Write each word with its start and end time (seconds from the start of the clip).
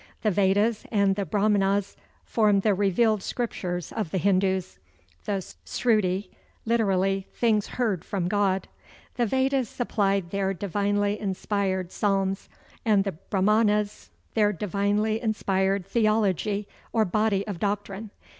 The 0.23 0.31
Vedas 0.31 0.87
and 0.91 1.15
the 1.15 1.27
Brahmanas 1.27 1.95
form 2.25 2.61
the 2.61 2.73
revealed 2.73 3.21
Scriptures 3.21 3.91
of 3.91 4.09
the 4.09 4.17
Hindus 4.17 4.79
the 5.25 5.45
sruti, 5.63 6.31
literally 6.65 7.27
"Things 7.35 7.67
heard 7.67 8.03
from 8.03 8.27
God." 8.27 8.67
The 9.17 9.27
Vedas 9.27 9.69
supplied 9.69 10.31
their 10.31 10.55
divinely 10.55 11.19
inspired 11.19 11.91
psalms, 11.91 12.49
and 12.83 13.03
the 13.03 13.11
Brahmanas 13.11 14.09
their 14.33 14.51
divinely 14.51 15.21
inspired 15.21 15.85
theology 15.85 16.67
or 16.91 17.05
body 17.05 17.45
of 17.45 17.59
doctrine. 17.59 18.09